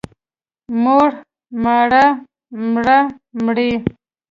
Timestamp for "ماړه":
1.63-2.05